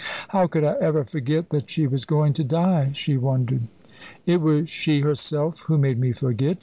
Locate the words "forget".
1.03-1.49, 6.11-6.57